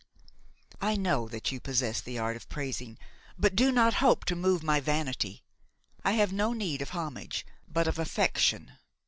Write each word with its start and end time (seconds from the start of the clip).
"I 0.81 0.95
know 0.95 1.27
that 1.27 1.51
you 1.51 1.59
possess 1.59 2.01
the 2.01 2.17
art 2.17 2.35
of 2.35 2.49
praising; 2.49 2.97
but 3.37 3.55
do 3.55 3.71
not 3.71 3.93
hope 4.01 4.25
to 4.25 4.35
move 4.35 4.63
my 4.63 4.79
vanity. 4.79 5.43
I 6.03 6.13
have 6.13 6.33
no 6.33 6.53
need 6.53 6.81
of 6.81 6.89
homage, 6.89 7.45
but 7.67 7.87
of 7.87 7.99
affection. 7.99 8.79